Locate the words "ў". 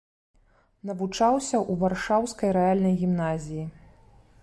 1.59-1.73